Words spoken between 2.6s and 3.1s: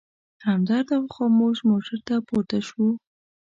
شوو.